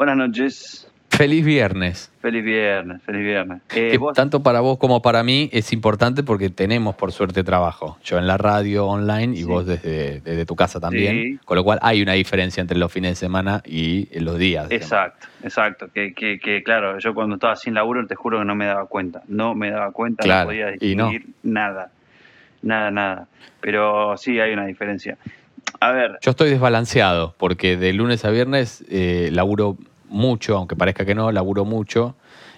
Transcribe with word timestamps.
Buenas 0.00 0.16
noches. 0.16 0.90
Feliz 1.10 1.44
viernes. 1.44 2.10
Feliz 2.22 2.42
viernes, 2.42 3.02
feliz 3.02 3.20
viernes. 3.22 3.60
Eh, 3.74 3.90
Que 3.90 3.98
vos- 3.98 4.14
tanto 4.14 4.42
para 4.42 4.60
vos 4.60 4.78
como 4.78 5.02
para 5.02 5.22
mí 5.22 5.50
es 5.52 5.74
importante 5.74 6.22
porque 6.22 6.48
tenemos 6.48 6.94
por 6.94 7.12
suerte 7.12 7.44
trabajo. 7.44 7.98
Yo 8.02 8.16
en 8.16 8.26
la 8.26 8.38
radio 8.38 8.86
online 8.86 9.34
y 9.34 9.40
Sí. 9.40 9.44
vos 9.44 9.66
desde, 9.66 10.22
desde 10.22 10.46
tu 10.46 10.56
casa 10.56 10.80
también. 10.80 11.14
Sí. 11.16 11.38
Con 11.44 11.58
lo 11.58 11.64
cual 11.64 11.78
hay 11.82 12.00
una 12.00 12.14
diferencia 12.14 12.62
entre 12.62 12.78
los 12.78 12.90
fines 12.90 13.10
de 13.10 13.16
semana 13.16 13.60
y 13.66 14.08
los 14.20 14.38
días. 14.38 14.68
Exacto, 14.70 15.26
exacto. 15.42 15.88
Que, 15.92 16.14
que, 16.14 16.38
que, 16.38 16.62
claro, 16.62 16.98
yo 16.98 17.12
cuando 17.12 17.34
estaba 17.34 17.54
sin 17.56 17.74
laburo 17.74 18.06
te 18.06 18.14
juro 18.14 18.38
que 18.38 18.46
no 18.46 18.54
me 18.54 18.64
daba 18.64 18.86
cuenta. 18.86 19.20
No 19.28 19.54
me 19.54 19.70
daba 19.70 19.92
cuenta, 19.92 20.22
Claro, 20.24 20.44
no 20.44 20.46
podía 20.46 20.64
no. 20.64 20.72
distinguir 20.72 21.26
nada. 21.42 21.90
Nada, 22.62 22.90
nada. 22.90 23.28
Pero 23.60 24.16
sí 24.16 24.40
hay 24.40 24.54
una 24.54 24.64
diferencia. 24.64 25.18
A 25.78 25.92
ver, 25.92 26.18
Yo 26.22 26.30
estoy 26.30 26.48
desbalanceado 26.50 27.34
porque 27.38 27.76
de 27.76 27.92
lunes 27.92 28.24
a 28.24 28.30
viernes 28.30 28.82
eh, 28.90 29.28
laburo 29.32 29.76
mucho, 30.10 30.56
aunque 30.56 30.76
parezca 30.76 31.04
que 31.04 31.14
no, 31.14 31.32
laburo 31.32 31.64
mucho. 31.64 32.16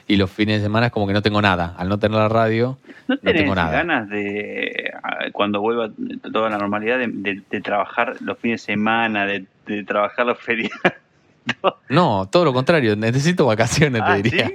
Y 0.08 0.16
los 0.16 0.30
fines 0.30 0.58
de 0.58 0.64
semana 0.64 0.86
es 0.86 0.92
como 0.92 1.06
que 1.06 1.12
no 1.12 1.22
tengo 1.22 1.40
nada. 1.40 1.74
Al 1.78 1.88
no 1.88 1.98
tener 1.98 2.18
la 2.18 2.28
radio, 2.28 2.76
¿no 3.06 3.16
tengo 3.18 3.54
nada. 3.54 3.70
ganas 3.70 4.08
de, 4.08 4.92
cuando 5.32 5.60
vuelva 5.60 5.90
toda 6.32 6.50
la 6.50 6.58
normalidad, 6.58 6.98
de, 6.98 7.06
de- 7.08 7.42
de 7.48 7.60
trabajar 7.60 8.16
los 8.20 8.36
fines 8.38 8.62
de 8.66 8.72
semana, 8.72 9.26
de, 9.26 9.44
de 9.66 9.84
trabajar 9.84 10.26
los 10.26 10.38
feriados? 10.38 10.74
No, 11.88 12.26
todo 12.30 12.46
lo 12.46 12.54
contrario. 12.54 12.96
Necesito 12.96 13.44
vacaciones, 13.44 14.00
Ah, 14.02 14.16
te 14.16 14.22
diría. 14.22 14.50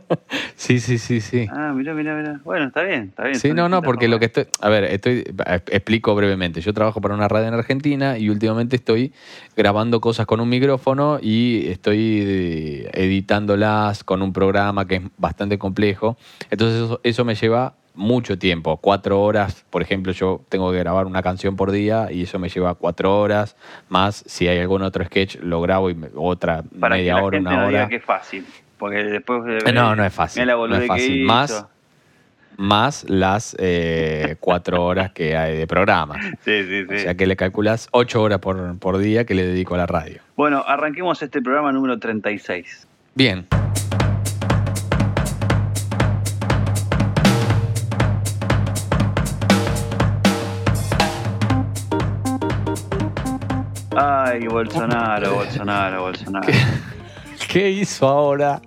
sí, 0.56 0.80
sí, 0.80 0.98
sí, 0.98 1.20
sí. 1.20 1.46
Ah, 1.48 1.72
mira, 1.72 1.94
mira, 1.94 2.14
mira. 2.16 2.40
Bueno, 2.44 2.66
está 2.66 2.82
bien, 2.82 3.04
está 3.10 3.22
bien. 3.22 3.38
Sí, 3.38 3.52
no, 3.52 3.68
no, 3.68 3.82
porque 3.82 4.08
lo 4.08 4.18
que 4.18 4.24
estoy. 4.24 4.46
A 4.60 4.68
ver, 4.68 4.84
estoy. 4.84 5.24
Explico 5.68 6.14
brevemente. 6.16 6.60
Yo 6.60 6.74
trabajo 6.74 7.00
para 7.00 7.14
una 7.14 7.28
radio 7.28 7.46
en 7.46 7.54
Argentina 7.54 8.18
y 8.18 8.30
últimamente 8.30 8.74
estoy 8.74 9.12
grabando 9.56 10.00
cosas 10.00 10.26
con 10.26 10.40
un 10.40 10.48
micrófono 10.48 11.20
y 11.22 11.68
estoy 11.68 12.22
eh, 12.24 12.90
editándolas 12.94 14.02
con 14.02 14.20
un 14.20 14.32
programa 14.32 14.86
que 14.86 14.96
es 14.96 15.02
bastante 15.18 15.58
complejo. 15.58 16.16
Entonces, 16.50 16.82
eso, 16.82 17.00
eso 17.04 17.24
me 17.24 17.36
lleva 17.36 17.74
mucho 17.94 18.38
tiempo. 18.38 18.76
Cuatro 18.78 19.20
horas, 19.22 19.64
por 19.70 19.82
ejemplo, 19.82 20.12
yo 20.12 20.40
tengo 20.48 20.70
que 20.72 20.78
grabar 20.78 21.06
una 21.06 21.22
canción 21.22 21.56
por 21.56 21.70
día 21.70 22.08
y 22.10 22.22
eso 22.22 22.38
me 22.38 22.48
lleva 22.48 22.74
cuatro 22.74 23.18
horas. 23.20 23.56
Más 23.88 24.22
si 24.26 24.48
hay 24.48 24.58
algún 24.60 24.82
otro 24.82 25.04
sketch, 25.04 25.36
lo 25.40 25.60
grabo 25.60 25.90
y 25.90 25.94
me- 25.94 26.08
otra 26.14 26.62
Para 26.80 26.96
media 26.96 27.14
que 27.14 27.20
la 27.20 27.24
hora, 27.26 27.36
gente 27.36 27.48
una 27.50 27.56
no 27.60 27.66
hora. 27.68 27.78
diga 27.78 27.88
que 27.88 27.96
es 27.96 28.04
fácil. 28.04 28.46
Porque 28.78 28.96
después 29.04 29.44
de 29.44 29.72
no, 29.72 29.94
no 29.94 30.04
es 30.04 30.12
fácil, 30.12 30.46
la 30.46 30.54
no 30.54 30.76
es. 30.76 31.10
Más- 31.24 31.66
Más 32.56 33.04
las 33.08 33.56
eh, 33.58 34.36
cuatro 34.40 34.84
horas 34.84 35.12
que 35.12 35.36
hay 35.36 35.56
de 35.56 35.66
programa. 35.66 36.20
Sí, 36.44 36.62
sí, 36.64 36.84
sí. 36.88 36.94
O 36.94 36.98
sea 36.98 37.14
que 37.14 37.26
le 37.26 37.34
calculas 37.36 37.88
ocho 37.92 38.22
horas 38.22 38.40
por, 38.40 38.78
por 38.78 38.98
día 38.98 39.24
que 39.24 39.34
le 39.34 39.44
dedico 39.46 39.74
a 39.74 39.78
la 39.78 39.86
radio. 39.86 40.20
Bueno, 40.36 40.62
arranquemos 40.66 41.22
este 41.22 41.40
programa 41.40 41.72
número 41.72 41.98
36. 41.98 42.86
Bien. 43.14 43.46
Ay, 54.32 54.46
Bolsonaro, 54.46 55.34
Bolsonaro, 55.34 56.02
Bolsonaro. 56.02 56.48
¿Qué 57.48 57.70
hizo 57.70 58.08
ahora 58.08 58.60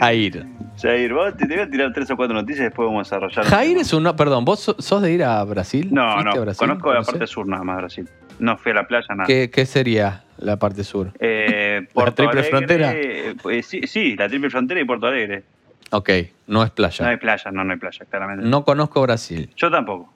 Jair? 0.00 0.46
Jair, 0.80 1.12
vos 1.12 1.36
te, 1.36 1.46
te 1.46 1.54
voy 1.54 1.64
a 1.64 1.70
tirar 1.70 1.92
tres 1.92 2.10
o 2.10 2.16
cuatro 2.16 2.34
noticias 2.34 2.60
y 2.60 2.64
después 2.64 2.86
vamos 2.86 3.12
a 3.12 3.16
desarrollar. 3.16 3.44
Jair 3.44 3.76
es 3.78 3.92
un... 3.92 4.04
Perdón, 4.16 4.44
¿vos 4.44 4.60
so- 4.60 4.76
sos 4.78 5.02
de 5.02 5.12
ir 5.12 5.22
a 5.24 5.42
Brasil? 5.44 5.88
No, 5.92 6.14
¿Fuiste 6.14 6.34
no, 6.36 6.40
Brasil? 6.42 6.58
conozco 6.66 6.92
la 6.94 7.02
parte 7.02 7.26
sur 7.26 7.46
nada 7.46 7.62
más 7.62 7.76
de 7.76 7.80
Brasil. 7.82 8.08
No 8.38 8.56
fui 8.56 8.72
a 8.72 8.76
la 8.76 8.86
playa, 8.86 9.06
nada. 9.14 9.26
¿Qué, 9.26 9.50
qué 9.50 9.66
sería 9.66 10.24
la 10.38 10.56
parte 10.58 10.82
sur? 10.82 11.12
Eh, 11.20 11.80
¿La 11.82 11.92
Porto 11.92 12.14
triple 12.14 12.40
Alegre, 12.40 12.50
frontera? 12.50 12.92
eh, 12.94 13.62
sí, 13.62 13.82
sí, 13.86 14.16
la 14.16 14.28
triple 14.28 14.48
frontera 14.50 14.80
y 14.80 14.84
Puerto 14.84 15.06
Alegre. 15.06 15.42
Ok, 15.90 16.08
no 16.46 16.62
es 16.62 16.70
No 16.70 16.74
playa. 16.74 17.08
hay 17.08 17.16
playa, 17.18 17.50
no, 17.50 17.64
no 17.64 17.72
hay 17.72 17.78
playa, 17.78 18.06
claramente. 18.08 18.46
No 18.46 18.64
conozco 18.64 19.02
Brasil. 19.02 19.50
Yo 19.56 19.70
tampoco. 19.70 20.10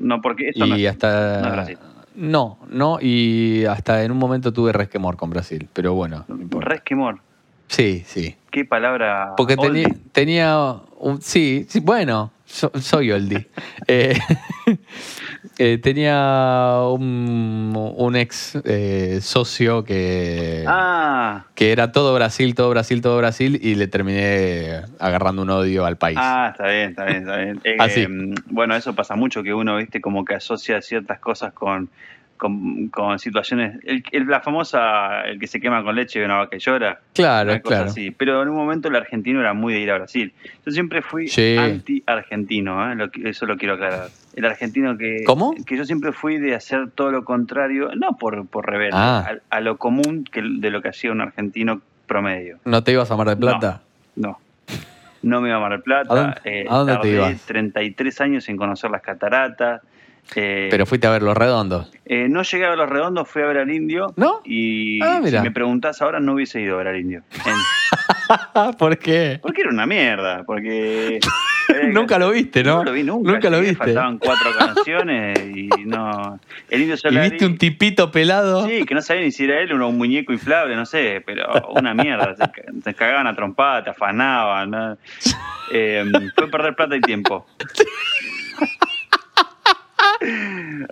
No, 0.00 0.20
porque 0.20 0.48
esto 0.48 0.66
no 0.66 0.76
Y 0.76 0.86
hasta... 0.86 1.40
no 1.40 1.46
es 1.46 1.52
Brasil. 1.52 1.78
No, 2.20 2.58
no, 2.68 2.98
y 3.00 3.64
hasta 3.64 4.04
en 4.04 4.10
un 4.12 4.18
momento 4.18 4.52
tuve 4.52 4.72
resquemor 4.72 5.16
con 5.16 5.30
Brasil, 5.30 5.68
pero 5.72 5.94
bueno, 5.94 6.26
no. 6.28 6.60
Resquemor. 6.60 7.18
Sí, 7.66 8.02
sí. 8.06 8.36
Qué 8.50 8.64
palabra. 8.66 9.32
Porque 9.36 9.56
teni- 9.56 9.96
tenía 10.12 10.74
un, 10.98 11.22
sí, 11.22 11.64
sí, 11.68 11.80
bueno, 11.80 12.30
so- 12.44 12.72
soy 12.78 13.10
oldie. 13.12 13.48
Eh, 13.86 14.18
eh, 15.62 15.76
tenía 15.76 16.78
un, 16.90 17.74
un 17.76 18.16
ex 18.16 18.58
eh, 18.64 19.18
socio 19.20 19.84
que, 19.84 20.64
Ah, 20.66 21.44
que 21.54 21.70
era 21.70 21.92
todo 21.92 22.14
Brasil, 22.14 22.54
todo 22.54 22.70
Brasil, 22.70 23.02
todo 23.02 23.18
Brasil, 23.18 23.60
y 23.62 23.74
le 23.74 23.86
terminé 23.86 24.80
agarrando 24.98 25.42
un 25.42 25.50
odio 25.50 25.84
al 25.84 25.96
país. 25.98 26.16
ah, 26.18 26.48
está 26.52 26.66
bien, 26.66 26.90
está 26.90 27.04
bien, 27.04 27.18
está 27.18 27.36
bien. 27.36 27.60
Eh, 27.64 27.76
Así. 27.78 28.06
mm, 28.08 28.34
bueno, 28.50 28.74
eso 28.74 28.94
pasa 28.94 29.16
mucho 29.16 29.42
que 29.42 29.52
uno, 29.52 29.76
viste, 29.76 30.00
como 30.00 30.24
que 30.24 30.34
asocia 30.34 30.80
ciertas 30.80 31.18
cosas 31.18 31.52
con, 31.52 31.90
con, 32.40 32.88
con 32.88 33.18
situaciones. 33.20 33.78
El, 33.84 34.02
el- 34.10 34.26
la 34.26 34.40
famosa, 34.40 35.20
el 35.26 35.38
que 35.38 35.46
se 35.46 35.60
quema 35.60 35.84
con 35.84 35.94
leche 35.94 36.18
y 36.20 36.24
una 36.24 36.38
vaca 36.38 36.56
llora. 36.56 36.98
claro, 37.14 37.50
una 37.52 37.60
cosa 37.60 37.76
claro. 37.76 37.90
así. 37.90 38.10
Pero 38.10 38.42
en 38.42 38.48
un 38.48 38.56
momento 38.56 38.88
el 38.88 38.96
argentino 38.96 39.38
era 39.40 39.52
muy 39.54 39.74
de 39.74 39.80
ir 39.80 39.90
a 39.90 39.96
Brasil. 39.98 40.32
Yo 40.66 40.72
siempre 40.72 41.02
fui 41.02 41.28
Sí. 41.28 41.56
anti-argentino, 41.56 42.92
¿eh? 42.92 43.10
Eso 43.24 43.46
lo 43.46 43.56
quiero 43.56 43.74
aclarar. 43.74 44.08
El 44.34 44.44
argentino 44.46 44.96
que. 44.96 45.22
¿Cómo? 45.24 45.54
Que 45.66 45.76
yo 45.76 45.84
siempre 45.84 46.12
fui 46.12 46.38
de 46.38 46.54
hacer 46.54 46.90
todo 46.90 47.10
lo 47.10 47.24
contrario, 47.24 47.90
no 47.94 48.16
por, 48.16 48.46
por 48.48 48.66
rebelde, 48.68 48.96
Ah. 48.96 49.32
a, 49.50 49.56
a 49.56 49.60
lo 49.60 49.76
común 49.76 50.24
que, 50.24 50.42
de 50.42 50.70
lo 50.70 50.82
que 50.82 50.88
hacía 50.88 51.12
un 51.12 51.20
argentino 51.20 51.82
promedio. 52.06 52.58
¿No 52.64 52.82
te 52.82 52.92
ibas 52.92 53.10
a 53.10 53.16
Mar 53.16 53.28
del 53.28 53.38
Plata? 53.38 53.82
No. 54.16 54.38
No 55.22 55.40
me 55.42 55.48
iba 55.48 55.58
a 55.58 55.60
Mar 55.60 55.72
del 55.72 55.82
Plata. 55.82 56.12
¿A 56.12 56.16
dónde- 56.16 56.40
eh, 56.44 56.66
a 56.68 56.76
dónde 56.76 56.92
te 56.94 56.98
tardé 56.98 57.12
ibas? 57.14 57.42
33 57.42 58.20
años 58.22 58.44
sin 58.44 58.56
conocer 58.56 58.90
las 58.90 59.02
cataratas. 59.02 59.82
Eh, 60.36 60.68
Pero 60.70 60.86
fuiste 60.86 61.06
a 61.06 61.10
ver 61.10 61.22
los 61.22 61.36
redondos. 61.36 61.90
eh, 62.04 62.26
no 62.28 62.42
llegué 62.42 62.66
a 62.66 62.70
ver 62.70 62.78
los 62.78 62.88
redondos, 62.88 63.28
fui 63.28 63.42
a 63.42 63.46
ver 63.46 63.58
al 63.58 63.70
indio. 63.70 64.12
¿No? 64.16 64.40
Y 64.44 65.02
Ah, 65.02 65.20
si 65.24 65.38
me 65.38 65.50
preguntás 65.50 66.00
ahora, 66.02 66.20
no 66.20 66.34
hubiese 66.34 66.60
ido 66.60 66.74
a 66.74 66.78
ver 66.78 66.88
al 66.88 66.96
indio. 67.00 67.22
En- 67.46 67.52
¿Por 68.78 68.96
qué? 68.98 69.38
porque 69.42 69.62
era 69.62 69.70
una 69.70 69.86
mierda. 69.86 70.44
Porque. 70.44 71.18
Nunca 71.92 72.18
lo 72.18 72.30
viste, 72.30 72.64
¿no? 72.64 72.78
No 72.78 72.84
lo 72.84 72.92
vi 72.92 73.04
nunca. 73.04 73.30
Nunca 73.30 73.48
lo 73.50 73.60
viste. 73.60 73.76
Faltaban 73.76 74.18
cuatro 74.18 74.50
canciones 74.58 75.38
y 75.54 75.68
no. 75.86 76.40
El 76.68 76.80
indio 76.82 76.94
¿Y 76.96 76.98
Solari. 76.98 77.30
viste 77.30 77.46
un 77.46 77.58
tipito 77.58 78.10
pelado? 78.10 78.66
Sí, 78.66 78.84
que 78.84 78.94
no 78.94 79.00
sabía 79.02 79.22
ni 79.22 79.30
si 79.30 79.44
era 79.44 79.60
él 79.60 79.70
o 79.80 79.88
un 79.88 79.96
muñeco 79.96 80.32
inflable, 80.32 80.74
no 80.74 80.84
sé, 80.84 81.22
pero 81.24 81.46
una 81.76 81.94
mierda. 81.94 82.34
Se 82.82 82.94
cagaban 82.94 83.28
a 83.28 83.36
trompada, 83.36 83.84
te 83.84 83.90
afanaban. 83.90 84.70
¿no? 84.70 84.98
Eh, 85.72 86.04
fue 86.34 86.50
perder 86.50 86.74
plata 86.74 86.96
y 86.96 87.00
tiempo. 87.00 87.46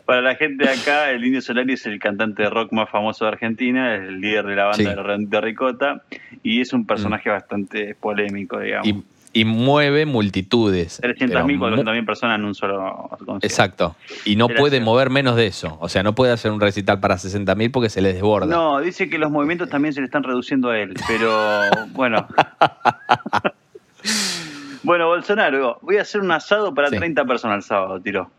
Para 0.09 0.23
la 0.23 0.37
gente 0.37 0.65
de 0.65 0.71
acá, 0.71 1.11
el 1.11 1.23
Indio 1.23 1.43
Solari 1.43 1.75
es 1.75 1.85
el 1.85 1.99
cantante 1.99 2.43
de 2.43 2.49
rock 2.49 2.73
más 2.73 2.89
famoso 2.89 3.27
de 3.27 3.33
Argentina, 3.33 3.95
es 3.95 4.09
el 4.09 4.23
líder 4.23 4.47
de 4.47 4.57
la 4.57 4.65
banda 4.65 4.79
Sí. 4.79 4.87
de 5.27 5.41
Ricota 5.43 6.01
y 6.43 6.63
es 6.63 6.73
un 6.73 6.87
personaje 6.87 7.29
bastante 7.29 7.95
polémico, 7.95 8.59
digamos. 8.59 8.89
y, 8.89 9.05
y 9.35 9.45
mueve 9.45 10.07
multitudes. 10.07 10.99
300.000, 11.03 11.59
Pero 11.61 11.77
mu- 11.77 11.83
400.000 11.83 12.07
personas 12.07 12.39
en 12.39 12.47
un 12.47 12.55
solo 12.55 13.11
concierto. 13.19 13.47
Exacto. 13.47 13.97
Y 14.25 14.37
no 14.37 14.47
Era 14.47 14.59
puede 14.59 14.81
mover 14.81 15.11
menos 15.11 15.37
de 15.37 15.47
eso. 15.47 15.77
O 15.79 15.91
sea, 15.91 16.03
no 16.03 16.15
puede 16.15 16.33
hacer 16.33 16.53
un 16.53 16.61
recital 16.63 17.01
para 17.01 17.17
60.000 17.19 17.71
porque 17.71 17.91
se 17.91 18.01
le 18.01 18.15
desborda. 18.15 18.47
No, 18.47 18.81
dice 18.81 19.11
que 19.11 19.19
los 19.19 19.31
movimientos 19.31 19.69
también 19.69 19.93
se 19.93 20.01
le 20.01 20.07
están 20.07 20.23
reduciendo 20.23 20.71
a 20.71 20.79
él, 20.79 20.95
pero 21.07 21.61
bueno. 21.93 22.27
bueno, 24.83 25.09
Bolsonaro, 25.09 25.81
voy 25.83 25.99
a 25.99 26.01
hacer 26.01 26.23
un 26.23 26.31
asado 26.33 26.73
para 26.75 26.89
Sí. 26.89 26.97
30 26.97 27.27
personas 27.27 27.57
el 27.59 27.63
sábado, 27.65 28.01
tiró. 28.01 28.31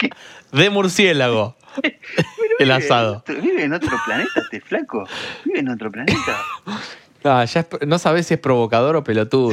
De 0.52 0.70
murciélago. 0.70 1.56
El 1.82 2.68
Vive 2.68 2.72
asado. 2.72 3.12
en 3.26 3.34
otro- 3.36 3.42
Vive 3.42 3.64
en 3.64 3.72
otro 3.72 3.96
planeta 4.04 4.30
este 4.42 4.60
flaco. 4.60 5.06
Vive 5.44 5.60
en 5.60 5.68
otro 5.68 5.90
planeta. 5.90 6.38
Ah, 7.22 7.44
ya 7.44 7.60
es- 7.60 7.86
no 7.86 7.98
sabes 7.98 8.26
si 8.26 8.32
es 8.34 8.40
provocador 8.40 8.96
o 8.96 9.04
pelotudo. 9.04 9.52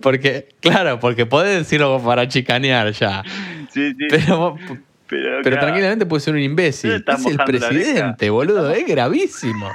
Porque, 0.00 0.48
claro, 0.60 0.98
porque 0.98 1.26
podés 1.26 1.58
decirlo 1.58 2.00
para 2.02 2.26
chicanear 2.26 2.90
ya. 2.92 3.22
Sí, 3.70 3.90
sí. 3.90 4.06
Pero, 4.08 4.56
pero, 4.58 4.62
pero 5.06 5.42
claro, 5.42 5.60
tranquilamente 5.60 6.06
puede 6.06 6.20
ser 6.22 6.32
un 6.32 6.40
No 6.40 6.44
imbécil. 6.46 7.04
Es 7.06 7.26
el 7.26 7.36
presidente, 7.36 8.30
boludo. 8.30 8.70
Es 8.70 8.86
gravísimo. 8.86 9.70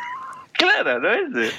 Claro, 0.53 0.99
¿no 0.99 1.13
es? 1.13 1.53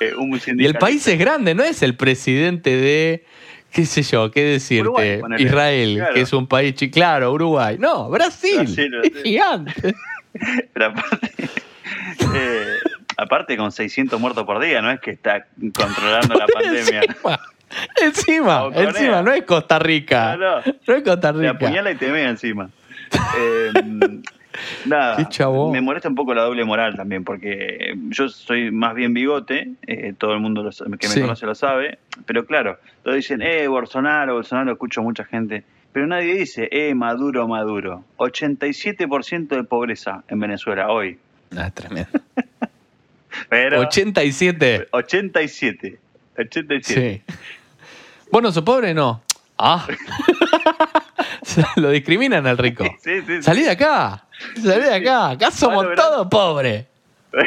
Eh, 0.00 0.14
un 0.16 0.40
Y 0.58 0.64
el 0.64 0.74
país 0.74 1.06
es 1.06 1.18
grande, 1.18 1.54
no 1.54 1.62
es 1.62 1.82
el 1.82 1.94
presidente 1.94 2.74
de, 2.74 3.26
qué 3.74 3.86
sé 3.86 4.02
yo, 4.02 4.30
qué 4.30 4.42
decirte, 4.44 4.82
Uruguay, 4.88 5.18
ponele. 5.20 5.42
Israel, 5.42 5.94
Claro. 5.96 6.14
que 6.14 6.20
es 6.20 6.32
un 6.32 6.46
país, 6.46 6.74
claro, 6.92 7.32
Uruguay. 7.32 7.76
No, 7.78 8.08
Brasil, 8.10 8.56
Brasil, 8.58 8.94
es 9.02 9.22
gigante. 9.22 9.94
Pero 10.72 10.86
aparte, 10.86 11.30
eh, 12.34 12.66
aparte 13.16 13.56
con 13.56 13.70
600 13.72 14.18
muertos 14.20 14.44
por 14.44 14.60
día, 14.60 14.80
no 14.82 14.90
es 14.90 15.00
que 15.00 15.10
está 15.12 15.46
controlando 15.74 16.34
la 16.34 16.46
pandemia. 16.46 17.02
Encima, 18.02 18.68
encima, 18.74 19.22
no 19.22 19.32
es 19.32 19.44
Costa 19.44 19.78
Rica. 19.78 20.36
No, 20.36 20.60
no. 20.60 20.62
No 20.86 20.94
es 20.94 21.02
Costa 21.02 21.32
Te 21.32 21.38
Rica. 21.38 21.50
apuñala 21.52 21.90
y 21.90 21.94
te 21.94 22.08
mea 22.10 22.28
encima. 22.28 22.68
Eh, 23.38 23.72
Nada, 24.86 25.16
Qué 25.16 25.26
chabón. 25.28 25.72
me 25.72 25.80
molesta 25.80 26.08
un 26.08 26.14
poco 26.14 26.34
la 26.34 26.42
doble 26.42 26.64
moral 26.64 26.94
también, 26.96 27.24
porque 27.24 27.94
yo 28.08 28.28
soy 28.28 28.70
más 28.70 28.94
bien 28.94 29.14
bigote, 29.14 29.72
eh, 29.86 30.12
todo 30.16 30.32
el 30.34 30.40
mundo 30.40 30.62
lo 30.62 30.70
que 30.70 31.08
me 31.08 31.14
Sí. 31.14 31.20
conoce 31.20 31.46
lo 31.46 31.54
sabe, 31.54 31.98
pero 32.26 32.44
claro, 32.46 32.78
todos 33.02 33.16
dicen, 33.16 33.42
eh, 33.42 33.66
Bolsonaro, 33.68 34.34
Bolsonaro, 34.34 34.72
escucho 34.72 35.02
mucha 35.02 35.24
gente, 35.24 35.64
pero 35.92 36.06
nadie 36.06 36.34
dice, 36.34 36.68
eh, 36.70 36.94
Maduro, 36.94 37.46
Maduro. 37.48 38.04
87% 38.18 39.56
de 39.56 39.64
pobreza 39.64 40.22
en 40.28 40.40
Venezuela 40.40 40.88
hoy. 40.90 41.18
Ah, 41.56 41.70
tremendo. 41.70 42.10
Pero 43.48 43.80
87. 43.80 44.88
87. 44.90 45.98
87. 46.38 47.22
Sí. 47.26 47.34
¿Vos 48.30 48.42
no 48.42 48.52
sos 48.52 48.62
pobre? 48.62 48.92
No. 48.94 49.22
Ah. 49.58 49.86
Lo 51.76 51.90
discriminan 51.90 52.46
al 52.46 52.58
rico. 52.58 52.84
Sí, 53.00 53.20
sí, 53.20 53.36
sí. 53.36 53.42
Salí 53.42 53.62
de 53.62 53.70
acá. 53.70 54.24
Salí 54.62 54.82
de 54.84 54.94
acá. 54.94 55.30
Acá 55.30 55.50
somos 55.50 55.84
lograr- 55.84 55.96
todos 55.96 56.26
pobres. 56.28 56.86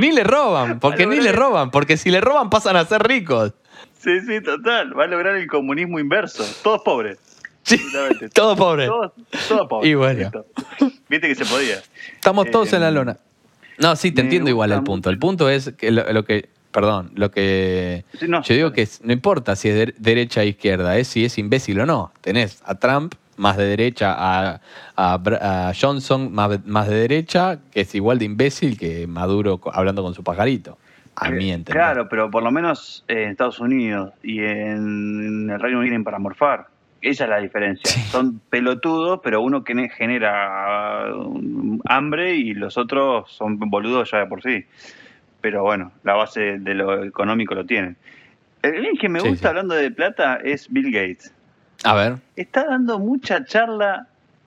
Ni 0.00 0.10
le 0.10 0.24
roban, 0.24 0.80
porque 0.80 1.06
ni 1.06 1.20
le 1.20 1.32
roban, 1.32 1.70
porque 1.70 1.98
si 1.98 2.10
le 2.10 2.20
roban 2.22 2.48
pasan 2.48 2.76
a 2.76 2.84
ser 2.86 3.02
ricos. 3.02 3.52
Sí, 3.98 4.20
sí, 4.22 4.40
total. 4.40 4.98
Va 4.98 5.04
a 5.04 5.06
lograr 5.06 5.36
el 5.36 5.46
comunismo 5.46 5.98
inverso. 6.00 6.44
Todos 6.62 6.82
pobres. 6.82 7.18
Sí, 7.64 7.78
todos 8.34 8.58
pobres. 8.58 8.88
Todos, 8.88 9.12
todos 9.46 9.68
pobres. 9.68 9.88
Y 9.90 9.94
bueno. 9.94 10.18
Listo. 10.18 10.46
Viste 11.08 11.28
que 11.28 11.34
se 11.36 11.44
podía. 11.44 11.76
Estamos 12.14 12.50
todos 12.50 12.72
Eh, 12.72 12.76
en 12.76 12.82
la 12.82 12.90
lona. 12.90 13.18
No, 13.78 13.94
sí, 13.94 14.10
te 14.10 14.22
entiendo 14.22 14.50
igual 14.50 14.72
el 14.72 14.82
punto. 14.82 15.10
El 15.10 15.18
punto 15.20 15.48
es 15.48 15.72
que 15.78 15.92
lo, 15.92 16.12
lo 16.12 16.24
que, 16.24 16.48
perdón, 16.72 17.12
lo 17.14 17.30
que 17.30 18.04
Sí, 18.18 18.26
no, 18.26 18.42
yo 18.42 18.54
digo 18.56 18.72
que 18.72 18.82
es- 18.82 19.00
no 19.04 19.12
importa 19.12 19.54
si 19.54 19.68
es 19.68 19.76
de- 19.76 19.94
derecha 19.98 20.40
o 20.40 20.44
izquierda, 20.44 20.98
es 20.98 21.06
si 21.06 21.24
es 21.24 21.38
imbécil 21.38 21.78
o 21.78 21.86
no. 21.86 22.10
Tenés 22.20 22.60
a 22.64 22.74
Trump 22.74 23.14
más 23.42 23.56
de 23.56 23.64
derecha, 23.66 24.14
a, 24.16 24.60
a 24.96 25.14
a 25.68 25.72
Johnson 25.78 26.32
más, 26.32 26.64
más 26.64 26.88
de 26.88 26.94
derecha, 26.94 27.58
que 27.72 27.80
es 27.82 27.94
igual 27.94 28.18
de 28.18 28.24
imbécil 28.26 28.78
que 28.78 29.06
Maduro 29.06 29.60
hablando 29.72 30.02
con 30.02 30.14
su 30.14 30.22
pajarito. 30.22 30.78
A 31.16 31.28
Eh, 31.28 31.32
mí 31.32 31.50
entender. 31.50 31.74
Claro, 31.82 32.08
pero 32.08 32.30
por 32.30 32.42
lo 32.42 32.50
menos 32.50 33.04
eh, 33.08 33.24
en 33.24 33.30
Estados 33.30 33.58
Unidos 33.60 34.12
y 34.22 34.38
en 34.38 35.50
el 35.50 35.60
Reino 35.60 35.78
Unido 35.78 35.82
vienen 35.90 36.04
para 36.04 36.18
morfar. 36.18 36.68
Esa 37.02 37.24
es 37.24 37.30
la 37.30 37.38
diferencia. 37.40 37.90
Sí. 37.90 38.00
Son 38.10 38.40
pelotudos, 38.48 39.20
pero 39.24 39.40
uno 39.42 39.64
que 39.64 39.74
ne- 39.74 39.88
genera 39.90 41.12
um, 41.14 41.80
hambre 41.86 42.36
y 42.36 42.54
los 42.54 42.78
otros 42.78 43.28
son 43.30 43.58
boludos 43.58 44.10
ya 44.12 44.18
de 44.20 44.26
por 44.26 44.40
sí. 44.40 44.64
Pero 45.40 45.64
bueno, 45.64 45.90
la 46.04 46.14
base 46.14 46.58
de 46.60 46.74
lo 46.74 47.02
económico 47.04 47.54
lo 47.56 47.66
tienen. 47.66 47.96
El 48.62 48.96
que 49.00 49.08
me 49.08 49.18
Sí, 49.20 49.28
gusta 49.28 49.42
sí. 49.42 49.48
hablando 49.48 49.74
de 49.74 49.90
plata 49.90 50.36
es 50.44 50.68
Bill 50.70 50.92
Gates. 50.92 51.34
A 51.84 51.94
ver. 51.94 52.16
Está 52.36 52.64
dando 52.64 52.98
mucha 52.98 53.44
charla. 53.44 54.06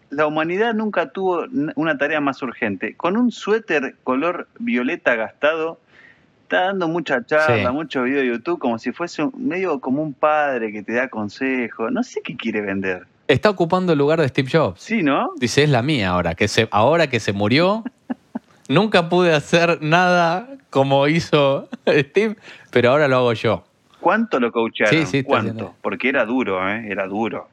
La 0.09 0.27
humanidad 0.27 0.73
nunca 0.73 1.09
tuvo 1.09 1.45
una 1.75 1.97
tarea 1.97 2.21
más 2.21 2.41
urgente. 2.41 2.95
Con 2.95 3.17
un 3.17 3.31
suéter 3.31 3.95
color 4.03 4.47
violeta 4.59 5.15
gastado, 5.15 5.79
está 6.43 6.61
dando 6.65 6.87
mucha 6.87 7.25
charla, 7.25 7.69
Sí. 7.69 7.75
mucho 7.75 8.03
video 8.03 8.19
de 8.21 8.27
YouTube, 8.27 8.59
como 8.59 8.77
si 8.79 8.91
fuese 8.91 9.23
un- 9.23 9.33
medio 9.35 9.79
como 9.81 10.01
un 10.03 10.13
padre 10.13 10.71
que 10.71 10.83
te 10.83 10.93
da 10.93 11.09
consejos. 11.09 11.91
No 11.91 12.03
sé 12.03 12.21
qué 12.23 12.37
quiere 12.37 12.61
vender. 12.61 13.03
Está 13.27 13.49
ocupando 13.49 13.93
el 13.93 13.97
lugar 13.97 14.21
de 14.21 14.27
Steve 14.27 14.49
Jobs. 14.51 14.79
Sí, 14.81 15.01
¿no? 15.01 15.31
Dice, 15.37 15.63
es 15.63 15.69
la 15.69 15.81
mía 15.81 16.09
ahora, 16.11 16.35
que 16.35 16.47
se, 16.47 16.67
ahora 16.71 17.07
que 17.07 17.19
se 17.19 17.33
murió, 17.33 17.83
nunca 18.69 19.09
pude 19.09 19.33
hacer 19.33 19.79
nada 19.81 20.47
como 20.69 21.07
hizo 21.07 21.67
Steve, 21.87 22.35
pero 22.71 22.91
ahora 22.91 23.07
lo 23.07 23.17
hago 23.17 23.33
yo. 23.33 23.63
¿Cuánto 24.05 24.39
lo 24.39 24.51
coacharon? 24.51 25.07
Sí, 25.07 25.07
sí, 25.07 25.23
¿Cuánto? 25.23 25.73
Porque 25.81 26.09
era 26.09 26.25
duro, 26.25 26.69
¿eh? 26.69 26.85
Era 26.91 27.07
duro. 27.07 27.49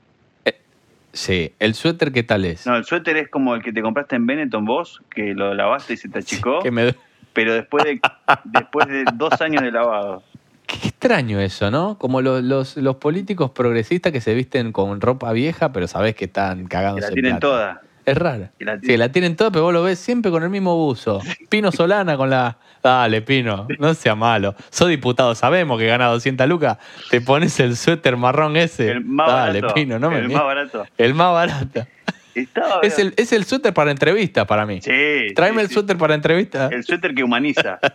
Sí, 1.14 1.50
el 1.58 1.72
suéter, 1.72 2.12
¿qué 2.12 2.22
tal 2.24 2.44
es? 2.44 2.66
No, 2.66 2.76
el 2.76 2.84
suéter 2.84 3.16
es 3.16 3.30
como 3.30 3.54
el 3.54 3.62
que 3.62 3.72
te 3.72 3.80
compraste 3.80 4.16
en 4.16 4.26
Benetton 4.26 4.66
vos, 4.66 5.00
que 5.14 5.32
lo 5.32 5.54
lavaste 5.54 5.94
y 5.94 5.96
se 5.96 6.10
te 6.10 6.18
achicó, 6.18 6.58
Que 6.62 6.70
me- 6.70 6.94
pero 7.32 7.54
después 7.54 7.84
de, 7.84 8.00
después 8.44 8.86
de 8.86 9.04
dos 9.14 9.40
años 9.40 9.62
de 9.62 9.72
lavado. 9.72 10.22
Qué 10.66 10.88
extraño 10.88 11.40
eso, 11.40 11.70
¿no? 11.70 11.96
Como 11.96 12.20
lo- 12.20 12.42
los, 12.42 12.76
los 12.76 12.96
políticos 12.96 13.52
progresistas 13.52 14.12
que 14.12 14.20
se 14.20 14.34
visten 14.34 14.72
con 14.72 15.00
ropa 15.00 15.32
vieja, 15.32 15.72
pero 15.72 15.88
sabés 15.88 16.14
que 16.14 16.26
están 16.26 16.64
Que 16.64 16.68
cagándose 16.68 17.00
la 17.00 17.08
en 17.08 17.14
tienen 17.14 17.30
plata. 17.38 17.40
toda. 17.46 17.82
Es. 18.04 18.18
Que 18.58 18.64
la 18.64 18.80
Sí, 18.80 18.96
la 18.96 19.10
tienen 19.10 19.36
toda, 19.36 19.50
pero 19.50 19.64
vos 19.64 19.72
lo 19.72 19.82
ves 19.82 19.98
siempre 19.98 20.30
con 20.30 20.42
el 20.42 20.50
mismo 20.50 20.76
buzo. 20.76 21.20
Pino 21.48 21.70
Solana 21.70 22.16
con 22.16 22.30
la... 22.30 22.58
Dale, 22.82 23.22
Pino, 23.22 23.68
no 23.78 23.94
sea 23.94 24.16
malo. 24.16 24.56
Sos 24.70 24.88
diputado, 24.88 25.36
sabemos 25.36 25.78
que 25.78 25.86
gana 25.86 26.06
200 26.06 26.48
lucas. 26.48 26.78
Te 27.10 27.20
pones 27.20 27.60
el 27.60 27.76
suéter 27.76 28.16
marrón 28.16 28.56
ese. 28.56 28.90
El 28.90 29.04
más 29.04 29.28
Dale, 29.28 29.60
barato. 29.60 29.74
Pino, 29.74 29.98
no 30.00 30.10
me 30.10 30.18
El 30.18 30.30
más 30.30 30.42
barato. 30.42 30.86
El 30.98 31.14
más 31.14 31.32
barato. 31.32 31.86
Es 32.82 32.98
el, 32.98 33.14
es 33.16 33.32
el 33.32 33.44
suéter 33.44 33.74
para 33.74 33.90
entrevistas 33.90 34.46
para 34.46 34.66
mí. 34.66 34.80
Sí. 34.80 35.34
Tráeme 35.34 35.58
sí, 35.58 35.62
el 35.62 35.68
sí. 35.68 35.74
suéter 35.74 35.96
para 35.96 36.14
entrevistas. 36.14 36.72
El 36.72 36.82
suéter 36.82 37.14
que 37.14 37.22
humaniza. 37.22 37.78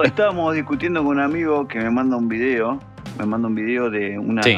Hoy 0.00 0.06
estábamos 0.06 0.54
discutiendo 0.54 1.04
con 1.04 1.18
un 1.18 1.20
amigo 1.22 1.68
que 1.68 1.78
me 1.78 1.90
manda 1.90 2.16
un 2.16 2.26
video, 2.26 2.80
me 3.18 3.26
manda 3.26 3.48
un 3.48 3.54
video 3.54 3.90
de 3.90 4.18
una 4.18 4.42
Sí. 4.42 4.56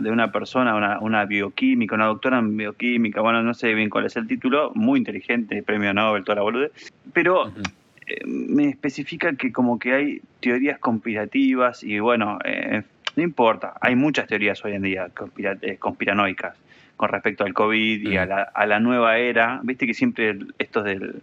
de 0.00 0.10
una 0.10 0.30
persona, 0.30 0.76
una, 0.76 1.00
una 1.00 1.24
bioquímica, 1.24 1.96
una 1.96 2.06
doctora 2.06 2.38
en 2.38 2.56
bioquímica, 2.56 3.20
bueno, 3.20 3.42
no 3.42 3.54
sé 3.54 3.74
bien 3.74 3.90
cuál 3.90 4.06
es 4.06 4.14
el 4.16 4.28
título, 4.28 4.70
muy 4.76 4.98
inteligente, 5.00 5.64
premio 5.64 5.92
Nobel, 5.92 6.22
toda 6.22 6.36
la 6.36 6.42
boludez, 6.42 6.70
pero 7.12 7.48
eh, 8.06 8.20
me 8.24 8.68
especifica 8.68 9.34
que 9.34 9.50
como 9.52 9.80
que 9.80 9.94
hay 9.94 10.20
teorías 10.38 10.78
conspirativas 10.78 11.82
y 11.82 11.98
bueno, 11.98 12.38
eh, 12.44 12.82
no 13.16 13.22
importa, 13.24 13.74
hay 13.80 13.96
muchas 13.96 14.28
teorías 14.28 14.64
hoy 14.64 14.74
en 14.74 14.82
día 14.82 15.08
conspira- 15.12 15.58
eh, 15.62 15.76
conspiranoicas 15.76 16.56
con 16.96 17.08
respecto 17.08 17.42
al 17.42 17.52
COVID 17.52 18.08
y 18.08 18.16
a 18.16 18.26
la, 18.26 18.42
a 18.42 18.66
la 18.66 18.78
nueva 18.78 19.18
era. 19.18 19.58
Viste 19.64 19.86
que 19.88 19.94
siempre 19.94 20.38
estos 20.60 20.84
del, 20.84 21.16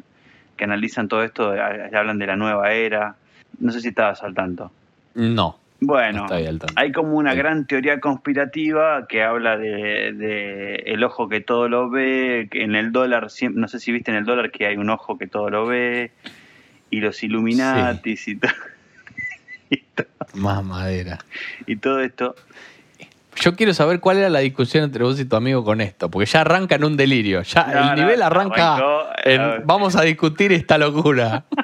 que 0.57 0.65
analizan 0.65 1.07
todo 1.07 1.23
esto 1.23 1.53
hablan 1.93 2.19
de 2.19 2.27
la 2.27 2.35
nueva 2.35 2.71
era. 2.73 3.15
No 3.59 3.71
sé 3.71 3.81
si 3.81 3.89
estabas 3.89 4.21
al 4.23 4.33
tanto. 4.33 4.71
No, 5.15 5.57
Bueno, 5.81 6.19
no 6.19 6.25
estoy 6.25 6.45
al 6.47 6.59
tanto. 6.59 6.73
hay 6.77 6.91
como 6.91 7.13
una 7.17 7.31
Sí. 7.33 7.37
gran 7.37 7.65
teoría 7.67 7.99
conspirativa 7.99 9.07
que 9.07 9.23
habla 9.23 9.57
de, 9.57 10.13
de 10.13 10.75
el 10.85 11.03
ojo 11.03 11.27
que 11.27 11.41
todo 11.41 11.67
lo 11.69 11.89
ve, 11.89 12.47
que 12.51 12.63
en 12.63 12.75
el 12.75 12.91
dólar, 12.91 13.27
no 13.53 13.67
sé 13.67 13.79
si 13.79 13.91
viste 13.91 14.11
en 14.11 14.17
el 14.17 14.25
dólar 14.25 14.51
que 14.51 14.65
hay 14.67 14.77
un 14.77 14.89
ojo 14.89 15.17
que 15.17 15.27
todo 15.27 15.49
lo 15.49 15.65
ve, 15.67 16.11
y 16.89 16.99
los 17.01 17.21
Illuminatis 17.23 18.27
y, 18.27 18.35
to- 18.37 18.47
y, 19.69 19.77
to- 19.95 20.05
Más 20.35 20.63
madera. 20.63 21.19
y 21.65 21.75
todo 21.75 21.99
esto. 21.99 22.35
Yo 23.37 23.55
quiero 23.55 23.73
saber 23.73 23.99
cuál 24.01 24.17
era 24.17 24.29
la 24.29 24.39
discusión 24.39 24.83
entre 24.83 25.03
vos 25.03 25.19
y 25.19 25.25
tu 25.25 25.35
amigo 25.35 25.63
con 25.63 25.79
esto, 25.81 26.09
porque 26.11 26.25
ya 26.25 26.41
arranca 26.41 26.75
en 26.75 26.83
un 26.83 26.97
delirio. 26.97 27.41
Ya 27.43 27.63
No, 27.65 27.79
el 27.79 27.85
no, 27.87 27.95
nivel 27.95 28.21
arranca 28.21 28.75
arrancó, 28.75 29.05
en 29.23 29.41
eh, 29.41 29.61
vamos 29.65 29.95
a 29.95 30.01
discutir 30.03 30.51
esta 30.51 30.77
locura. 30.77 31.45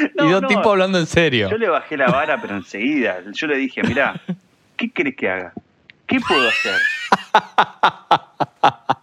No, 0.14 0.26
y 0.26 0.30
dos 0.32 0.42
no, 0.42 0.48
tipos 0.48 0.66
hablando 0.66 0.98
en 0.98 1.06
serio. 1.06 1.48
Yo 1.50 1.58
le 1.58 1.68
bajé 1.68 1.96
la 1.96 2.06
vara, 2.06 2.40
pero 2.40 2.56
enseguida. 2.56 3.18
Yo 3.32 3.46
le 3.46 3.56
dije, 3.56 3.82
mirá, 3.82 4.20
¿qué 4.76 4.90
querés 4.90 5.16
que 5.16 5.28
haga? 5.28 5.52
¿Qué 6.06 6.18
puedo 6.20 6.48
hacer? 6.48 6.80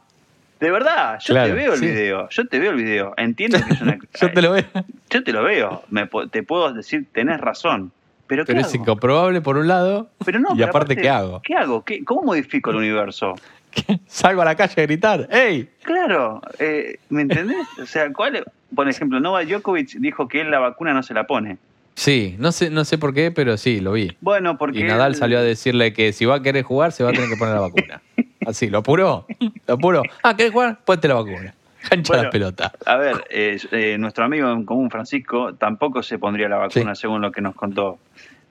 De 0.59 0.71
verdad, 0.71 1.19
yo 1.19 1.33
Claro, 1.35 1.49
te 1.49 1.53
veo 1.53 1.73
el 1.73 1.79
sí. 1.79 1.85
video, 1.85 2.29
yo 2.29 2.47
te 2.47 2.59
veo 2.59 2.71
el 2.71 2.77
video, 2.77 3.13
entiendo 3.17 3.59
que 3.63 3.73
es 3.73 3.81
una... 3.81 3.99
Yo 4.19 4.31
te 4.33 4.41
lo 4.41 4.51
veo. 4.53 4.65
Yo 5.09 5.23
te 5.23 5.31
lo 5.31 5.43
veo, 5.43 5.83
me 5.89 6.09
te 6.31 6.41
puedo 6.41 6.73
decir, 6.73 7.05
tenés 7.13 7.39
razón, 7.39 7.91
pero 8.27 8.43
¿qué 8.46 8.53
Pero 8.53 8.62
es 8.62 8.67
hago? 8.74 8.75
incomprobable 8.84 9.41
por 9.41 9.57
un 9.57 9.67
lado. 9.67 10.10
Pero 10.25 10.39
no, 10.39 10.50
y 10.53 10.57
pero 10.57 10.69
aparte, 10.69 10.96
¿qué 10.96 11.10
hago? 11.10 11.41
¿Qué 11.43 11.55
hago? 11.55 11.84
¿Qué- 11.84 12.03
¿Cómo 12.03 12.24
modifico 12.24 12.72
el 12.72 12.77
universo? 12.77 13.36
Salgo 14.07 14.41
a 14.41 14.46
la 14.46 14.55
calle 14.55 14.81
a 14.81 14.86
gritar. 14.86 15.27
¡Ey! 15.31 15.69
Claro, 15.84 16.41
eh, 16.60 16.98
¿me 17.10 17.22
entendés? 17.22 17.65
O 17.81 17.86
sea, 17.86 18.12
¿cuál? 18.13 18.43
Por 18.75 18.89
ejemplo, 18.89 19.19
Novak 19.19 19.48
Djokovic 19.48 19.98
dijo 20.00 20.27
que 20.27 20.41
él 20.41 20.51
la 20.51 20.60
vacuna 20.60 20.93
no 20.93 21.03
se 21.03 21.13
la 21.13 21.25
pone. 21.25 21.57
Sí, 21.96 22.36
no 22.38 22.51
sé, 22.51 22.69
no 22.69 22.86
sé 22.86 22.98
por 22.98 23.13
qué, 23.13 23.31
pero 23.31 23.57
sí, 23.57 23.79
lo 23.79 23.93
vi. 23.93 24.15
Bueno, 24.22 24.57
porque... 24.57 24.79
Y 24.79 24.84
Nadal 24.84 25.13
él- 25.13 25.17
salió 25.17 25.39
a 25.39 25.41
decirle 25.41 25.93
que 25.93 26.13
si 26.13 26.25
va 26.25 26.36
a 26.36 26.41
querer 26.43 26.63
jugar, 26.63 26.91
se 26.91 27.03
va 27.03 27.10
a 27.10 27.13
tener 27.13 27.29
que 27.29 27.38
poner 27.38 27.55
la 27.55 27.62
vacuna. 27.62 28.01
Así, 28.46 28.67
lo 28.69 28.79
apuró. 28.79 29.25
Lo 29.67 29.74
apuró. 29.74 30.03
Ah, 30.24 30.36
¿querés 30.36 30.51
jugar? 30.53 30.79
Ponte 30.86 31.07
la 31.07 31.15
vacuna. 31.15 31.53
Cancha 31.89 32.13
Bueno, 32.13 32.24
la 32.24 32.29
pelota. 32.29 32.72
A 32.86 32.98
ver, 32.98 33.25
eh, 33.29 33.58
eh, 33.72 33.98
nuestro 33.98 34.25
amigo 34.25 34.51
en 34.51 34.65
común, 34.65 34.89
Francisco, 34.91 35.53
tampoco 35.56 36.03
se 36.03 36.17
pondría 36.20 36.50
la 36.50 36.58
vacuna, 36.58 36.96
según 36.96 37.22
lo 37.22 37.32
que 37.32 37.41
nos 37.41 37.56
contó. 37.56 38.00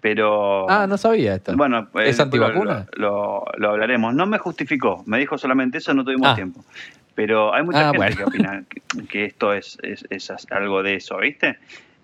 Pero... 0.01 0.71
Ah, 0.71 0.87
no 0.87 0.97
sabía 0.99 1.35
esto. 1.35 1.57
Bueno, 1.57 1.89
eh, 1.95 2.09
¿Es 2.11 2.21
antivacuna? 2.21 2.87
Lo, 2.97 3.45
lo- 3.45 3.45
lo 3.59 3.71
hablaremos. 3.71 4.15
No 4.15 4.27
me 4.27 4.39
justificó, 4.39 5.03
me 5.07 5.19
dijo 5.19 5.37
solamente 5.39 5.79
eso, 5.79 5.93
no 5.95 6.05
tuvimos 6.05 6.29
Ah. 6.31 6.35
tiempo. 6.35 6.65
Pero 7.15 7.55
hay 7.55 7.65
mucha 7.65 7.81
Ah, 7.89 7.93
gente 7.93 7.97
bueno. 7.99 8.17
que 8.17 8.25
opina 8.25 8.63
que, 8.69 9.07
que 9.07 9.25
esto 9.25 9.53
es, 9.55 9.79
es, 9.83 10.05
es 10.11 10.31
algo 10.53 10.83
de 10.83 10.97
eso, 10.97 11.17
¿viste? 11.19 11.57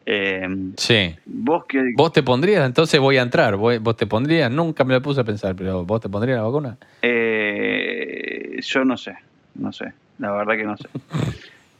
Eh, 0.07 0.49
Sí. 0.79 1.15
vos 1.27 1.65
que... 1.67 1.93
¿Vos 1.95 2.13
te 2.13 2.23
pondrías? 2.23 2.65
Entonces 2.67 2.99
voy 2.99 3.19
a 3.19 3.23
entrar. 3.23 3.57
Vos 3.57 3.79
vos 3.81 3.95
te 3.97 4.07
pondrías? 4.07 4.51
Nunca 4.51 4.83
me 4.85 4.95
lo 4.95 5.03
puse 5.03 5.21
a 5.21 5.25
pensar, 5.25 5.55
pero 5.55 5.85
¿vos 5.85 6.01
te 6.01 6.09
pondrías 6.09 6.39
la 6.39 6.45
vacuna? 6.45 6.77
eh, 7.03 8.59
yo 8.63 8.85
no 8.85 8.97
sé, 8.97 9.17
no 9.55 9.73
sé, 9.73 9.93
la 10.23 10.33
verdad 10.33 10.57
que 10.57 10.65
no 10.65 10.77
sé. 10.77 10.89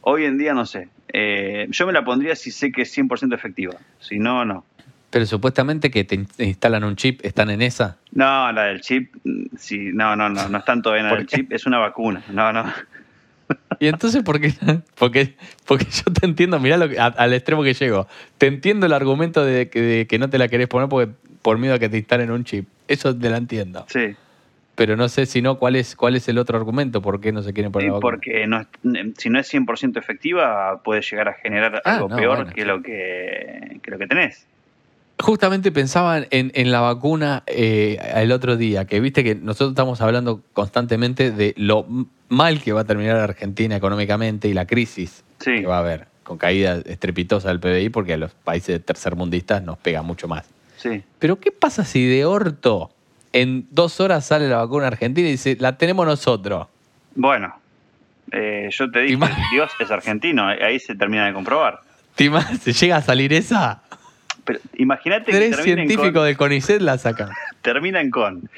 Hoy 0.01 0.25
en 0.25 0.37
día 0.37 0.53
no 0.53 0.65
sé. 0.65 0.89
Eh, 1.11 1.67
yo 1.69 1.87
me 1.87 1.93
la 1.93 2.03
pondría 2.03 2.35
si 2.35 2.51
sé 2.51 2.71
que 2.71 2.83
es 2.83 2.95
100% 2.97 3.33
efectiva. 3.33 3.75
Si 3.99 4.19
no, 4.19 4.43
no. 4.45 4.65
Pero 5.09 5.25
supuestamente 5.25 5.91
que 5.91 6.03
te 6.03 6.15
in- 6.15 6.27
instalan 6.39 6.83
un 6.83 6.95
chip, 6.95 7.21
¿están 7.23 7.49
en 7.51 7.61
esa? 7.61 7.97
No, 8.11 8.51
la 8.51 8.63
del 8.63 8.81
chip, 8.81 9.13
mm, 9.23 9.43
sí, 9.57 9.91
no, 9.93 10.15
no, 10.15 10.27
no, 10.29 10.49
no 10.49 10.57
están 10.57 10.81
todavía 10.81 11.01
en 11.01 11.05
la 11.05 11.09
¿Por 11.11 11.19
del 11.19 11.27
qué? 11.27 11.35
chip, 11.37 11.53
es 11.53 11.65
una 11.65 11.77
vacuna. 11.77 12.23
No, 12.31 12.51
no. 12.51 12.65
Y 13.79 13.87
entonces, 13.87 14.23
¿por 14.23 14.39
qué? 14.41 14.53
Porque, 14.95 15.35
porque 15.65 15.85
yo 15.85 16.11
te 16.13 16.25
entiendo, 16.25 16.59
mirá 16.59 16.77
lo 16.77 16.89
que- 16.89 16.99
a- 16.99 17.07
al 17.07 17.33
extremo 17.33 17.63
que 17.63 17.73
llego. 17.73 18.07
Te 18.37 18.47
entiendo 18.47 18.85
el 18.87 18.93
argumento 18.93 19.45
de 19.45 19.69
que, 19.69 19.81
de 19.81 20.07
que 20.07 20.17
no 20.19 20.29
te 20.29 20.37
la 20.37 20.47
querés 20.47 20.67
poner 20.67 20.89
porque, 20.89 21.11
por 21.41 21.57
miedo 21.59 21.75
a 21.75 21.79
que 21.79 21.89
te 21.89 21.97
instalen 21.97 22.31
un 22.31 22.43
chip. 22.43 22.67
Eso 22.87 23.15
te 23.15 23.29
la 23.29 23.37
entiendo. 23.37 23.85
Sí, 23.89 24.15
Pero 24.75 24.95
no 24.95 25.07
sé 25.07 25.25
si 25.27 25.41
no, 25.41 25.59
¿cuál 25.59 25.75
es, 25.75 25.95
cuál 25.95 26.15
es 26.15 26.27
el 26.27 26.37
otro 26.39 26.57
argumento? 26.57 27.01
¿Por 27.01 27.21
qué 27.21 27.31
no 27.31 27.43
se 27.43 27.53
quieren 27.53 27.71
poner 27.71 27.85
Sí, 27.85 27.89
la 27.89 27.93
vacuna? 27.95 28.11
porque 28.17 28.47
no 28.47 28.59
es- 28.61 28.67
si 29.19 29.29
no 29.29 29.39
es 29.39 29.47
100% 29.53 29.99
efectiva, 29.99 30.81
puede 30.83 31.01
llegar 31.01 31.27
a 31.29 31.33
generar 31.33 31.81
Ah, 31.85 31.95
algo 31.95 32.09
no, 32.09 32.15
peor 32.15 32.37
bueno. 32.37 32.51
que, 32.53 32.65
lo 32.65 32.81
que, 32.81 33.79
que 33.83 33.91
lo 33.91 33.97
que 33.99 34.07
tenés. 34.07 34.47
Justamente 35.19 35.71
pensaba 35.71 36.17
en, 36.31 36.51
en 36.55 36.71
la 36.71 36.81
vacuna 36.81 37.43
eh, 37.45 37.97
el 38.15 38.31
otro 38.31 38.57
día, 38.57 38.85
que 38.85 38.99
viste 38.99 39.23
que 39.23 39.35
nosotros 39.35 39.69
estamos 39.69 40.01
hablando 40.01 40.41
constantemente 40.53 41.29
de 41.31 41.53
lo 41.55 41.85
mal 42.29 42.59
que 42.61 42.73
va 42.73 42.81
a 42.81 42.85
terminar 42.85 43.17
Argentina 43.17 43.75
económicamente 43.75 44.47
y 44.47 44.53
la 44.53 44.65
crisis 44.65 45.23
Sí, 45.39 45.59
que 45.61 45.65
va 45.67 45.77
a 45.77 45.79
haber, 45.81 46.07
con 46.23 46.37
caída 46.39 46.79
estrepitosa 46.85 47.49
del 47.49 47.59
PBI, 47.59 47.89
porque 47.89 48.13
a 48.13 48.17
los 48.17 48.31
países 48.33 48.83
tercermundistas 48.83 49.61
nos 49.61 49.77
pega 49.77 50.01
mucho 50.01 50.27
más. 50.27 50.49
sí. 50.77 51.03
Pero 51.19 51.39
¿qué 51.39 51.51
pasa 51.51 51.85
si 51.85 52.05
de 52.07 52.25
orto 52.25 52.89
en 53.33 53.67
dos 53.71 53.99
horas 53.99 54.25
sale 54.25 54.47
la 54.47 54.57
vacuna 54.57 54.87
argentina 54.87 55.27
y 55.27 55.31
dice, 55.31 55.57
la 55.59 55.77
tenemos 55.77 56.05
nosotros? 56.05 56.67
Bueno, 57.15 57.53
eh, 58.31 58.69
yo 58.71 58.89
te 58.89 59.01
dije, 59.01 59.13
Ima- 59.15 59.35
Dios 59.51 59.71
es 59.79 59.91
argentino, 59.91 60.47
ahí 60.47 60.79
se 60.79 60.95
termina 60.95 61.25
de 61.25 61.33
comprobar. 61.33 61.81
¿Te? 62.15 62.31
¿Se 62.61 62.73
llega 62.73 62.97
a 62.97 63.01
salir 63.01 63.33
esa? 63.33 63.81
Pero 64.45 64.59
imagínate 64.75 65.31
que 65.31 65.37
Tres 65.37 65.57
científicos 65.63 66.11
con, 66.13 66.25
del 66.25 66.37
CONICET 66.37 66.81
la 66.81 66.97
sacan. 66.97 67.29
terminan 67.61 68.09
con 68.09 68.49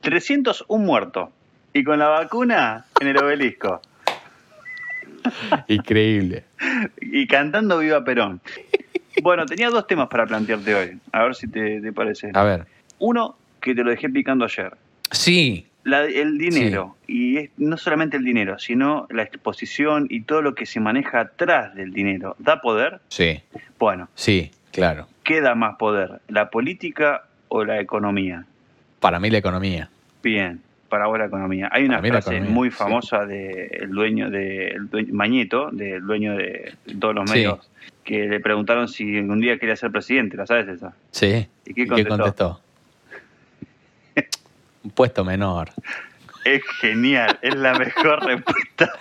301 0.00 0.84
muertos 0.84 1.28
y 1.72 1.84
con 1.84 1.98
la 1.98 2.08
vacuna 2.08 2.84
en 3.00 3.08
el 3.08 3.16
obelisco 3.18 3.80
Increíble. 5.68 6.44
y 7.00 7.26
cantando 7.26 7.78
Viva 7.78 8.04
Perón. 8.04 8.40
Bueno, 9.22 9.46
tenía 9.46 9.68
dos 9.70 9.86
temas 9.86 10.08
para 10.08 10.26
plantearte 10.26 10.74
hoy, 10.74 10.98
a 11.12 11.22
ver 11.24 11.34
si 11.34 11.46
te, 11.48 11.80
te 11.80 11.92
parece. 11.92 12.30
A 12.34 12.42
ver. 12.44 12.66
Uno, 12.98 13.36
que 13.62 13.74
te 13.74 13.82
lo 13.82 13.90
dejé 13.90 14.10
picando 14.10 14.44
ayer. 14.44 14.74
Sí, 15.10 15.66
La- 15.84 16.04
el 16.04 16.36
dinero, 16.38 16.96
y 17.06 17.36
es, 17.38 17.50
no 17.56 17.76
solamente 17.76 18.16
el 18.16 18.24
dinero, 18.24 18.58
sino 18.58 19.06
la 19.10 19.22
exposición 19.22 20.06
y 20.10 20.22
todo 20.22 20.42
lo 20.42 20.54
que 20.54 20.66
se 20.66 20.80
maneja 20.80 21.20
atrás 21.20 21.74
del 21.74 21.92
dinero, 21.92 22.36
¿da 22.38 22.60
poder? 22.60 23.00
sí, 23.08 23.40
Bueno, 23.78 24.08
sí, 24.14 24.50
claro. 24.70 25.06
¿qué 25.24 25.40
da 25.40 25.54
más 25.54 25.76
poder? 25.76 26.20
¿La 26.28 26.50
política 26.50 27.24
o 27.48 27.64
la 27.64 27.80
economía? 27.80 28.44
Para 29.00 29.18
mí 29.18 29.28
la 29.30 29.38
economía. 29.38 29.90
Bien, 30.22 30.60
para 30.88 31.06
vos 31.08 31.18
la 31.18 31.26
economía. 31.26 31.68
Hay 31.72 31.84
una 31.84 31.98
frase 32.00 32.30
economía, 32.30 32.54
muy 32.54 32.70
sí. 32.70 32.76
famosa 32.76 33.26
del 33.26 33.90
dueño 33.90 34.30
de 34.30 34.68
el 34.68 34.88
dueño- 34.88 35.12
Mañeto, 35.14 35.70
del 35.72 36.02
dueño 36.06 36.36
de 36.36 36.74
todos 37.00 37.14
los 37.14 37.28
Sí. 37.30 37.36
medios, 37.38 37.68
que 38.04 38.26
le 38.28 38.38
preguntaron 38.40 38.86
si 38.88 39.18
un 39.18 39.40
día 39.40 39.58
quería 39.58 39.74
ser 39.76 39.90
presidente, 39.90 40.36
¿la 40.36 40.46
sabes 40.46 40.68
esa? 40.68 40.94
Sí. 41.10 41.46
¿Y 41.66 41.74
qué 41.74 41.86
contestó? 41.88 42.60
Un 44.84 44.90
puesto 44.90 45.24
menor. 45.24 45.70
Es 46.44 46.62
genial, 46.80 47.38
es 47.42 47.54
la 47.54 47.74
mejor 47.78 48.20
respuesta. 48.26 48.92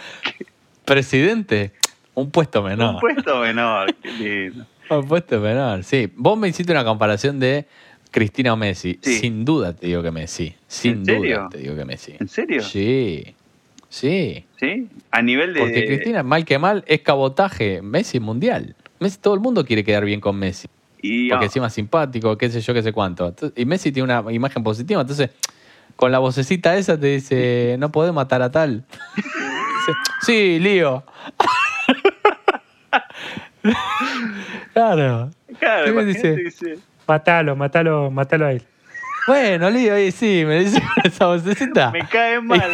Presidente, 0.85 1.71
un 2.13 2.31
puesto 2.31 2.61
menor. 2.61 2.95
Un 2.95 2.99
puesto 2.99 3.39
menor, 3.39 3.93
qué 3.95 4.11
lindo. 4.11 4.65
Un 4.89 5.07
puesto 5.07 5.39
menor, 5.39 5.83
sí. 5.83 6.11
Vos 6.15 6.37
me 6.37 6.47
hiciste 6.49 6.71
una 6.71 6.83
comparación 6.83 7.39
de 7.39 7.65
Cristina 8.11 8.53
o 8.53 8.57
Messi. 8.57 8.99
Sí. 9.01 9.19
Sin 9.19 9.45
duda 9.45 9.73
te 9.73 9.87
digo 9.87 10.03
que 10.03 10.11
Messi. 10.11 10.53
Sin 10.67 10.91
¿En 10.93 11.03
duda 11.05 11.49
te 11.49 11.59
digo 11.59 11.75
que 11.75 11.85
Messi. 11.85 12.15
¿En 12.19 12.27
serio? 12.27 12.61
Sí. 12.61 13.35
Sí. 13.89 14.45
¿Sí? 14.59 14.87
A 15.11 15.21
nivel 15.21 15.53
de... 15.53 15.61
Porque 15.61 15.85
Cristina, 15.85 16.23
mal 16.23 16.45
que 16.45 16.57
mal, 16.59 16.83
es 16.87 17.01
cabotaje. 17.01 17.81
Messi 17.81 18.19
mundial. 18.19 18.75
Messi, 18.99 19.17
todo 19.19 19.33
el 19.33 19.39
mundo 19.39 19.65
quiere 19.65 19.83
quedar 19.83 20.05
bien 20.05 20.19
con 20.21 20.37
Messi. 20.37 20.67
Y, 21.01 21.29
Porque 21.29 21.45
ah, 21.45 21.47
encima 21.47 21.67
es 21.67 21.73
simpático, 21.73 22.37
qué 22.37 22.49
sé 22.49 22.61
yo, 22.61 22.73
qué 22.73 22.83
sé 22.83 22.91
cuánto. 22.93 23.27
Entonces- 23.29 23.57
Y 23.59 23.65
Messi 23.65 23.91
tiene 23.91 24.13
una 24.13 24.31
imagen 24.31 24.63
positiva. 24.63 25.01
Entonces, 25.01 25.29
con 26.01 26.11
la 26.11 26.17
vocecita 26.17 26.75
esa 26.77 26.99
te 26.99 27.05
dice, 27.05 27.75
no 27.77 27.91
podés 27.91 28.11
matar 28.11 28.41
a 28.41 28.49
tal. 28.49 28.83
Dice, 29.15 29.91
sí, 30.23 30.57
lío. 30.59 31.03
claro. 34.73 35.29
claro, 35.59 35.85
¿qué 35.85 35.91
me 35.91 36.03
dice? 36.05 36.35
dice, 36.35 36.79
Matalo, 37.07 37.55
matalo, 37.55 38.09
matalo 38.09 38.47
a 38.47 38.51
él. 38.53 38.63
Bueno, 39.27 39.69
lío, 39.69 39.99
y 39.99 40.11
sí, 40.11 40.43
me 40.43 40.61
dice 40.61 40.81
esa 41.03 41.27
vocecita. 41.27 41.91
me 41.91 42.07
cae 42.07 42.41
mal. 42.41 42.71